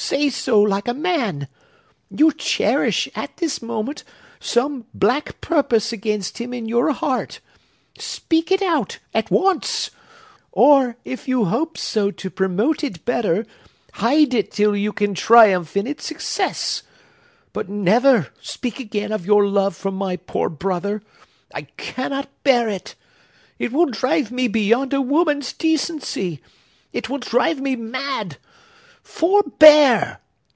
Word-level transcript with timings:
Say 0.00 0.30
so, 0.30 0.62
like 0.62 0.86
a 0.86 0.94
man! 0.94 1.48
You 2.08 2.30
cherish, 2.30 3.08
at 3.16 3.36
this 3.38 3.60
moment, 3.60 4.04
some 4.38 4.86
black 4.94 5.40
purpose 5.40 5.92
against 5.92 6.38
him 6.38 6.54
in 6.54 6.68
your 6.68 6.92
heart! 6.92 7.40
Speak 7.98 8.52
it 8.52 8.62
out, 8.62 9.00
at 9.12 9.28
once!—or, 9.32 10.96
if 11.04 11.26
you 11.26 11.46
hope 11.46 11.76
so 11.76 12.12
to 12.12 12.30
promote 12.30 12.84
it 12.84 13.04
better, 13.04 13.44
hide 13.94 14.34
it 14.34 14.52
till 14.52 14.76
you 14.76 14.92
can 14.92 15.14
triumph 15.16 15.76
in 15.76 15.88
its 15.88 16.06
success! 16.06 16.84
But 17.52 17.68
never 17.68 18.28
speak 18.40 18.78
again 18.78 19.10
of 19.10 19.26
your 19.26 19.48
love 19.48 19.74
for 19.74 19.90
my 19.90 20.14
poor 20.16 20.48
brother. 20.48 21.02
I 21.52 21.62
cannot 21.62 22.28
bear 22.44 22.68
it! 22.68 22.94
It 23.58 23.72
will 23.72 23.86
drive 23.86 24.30
me 24.30 24.46
beyond 24.46 24.92
a 24.94 25.00
woman's 25.02 25.52
decency! 25.52 26.40
It 26.92 27.08
will 27.10 27.18
drive 27.18 27.60
me 27.60 27.74
mad! 27.74 28.36
Forbear! 29.02 30.18